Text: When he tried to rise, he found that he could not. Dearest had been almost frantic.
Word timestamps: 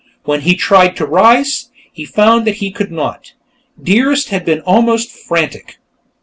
When 0.23 0.41
he 0.41 0.55
tried 0.55 0.95
to 0.95 1.05
rise, 1.05 1.69
he 1.93 2.05
found 2.05 2.47
that 2.47 2.55
he 2.55 2.71
could 2.71 2.91
not. 2.91 3.33
Dearest 3.79 4.29
had 4.29 4.45
been 4.45 4.61
almost 4.61 5.11
frantic. 5.11 5.77